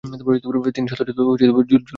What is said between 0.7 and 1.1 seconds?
তিনি শত শত